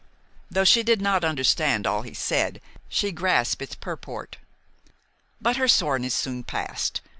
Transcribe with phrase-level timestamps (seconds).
[0.49, 2.59] Though she did not understand all he said,
[2.89, 4.37] she grasped its purport.
[5.39, 7.01] But her soreness soon passed.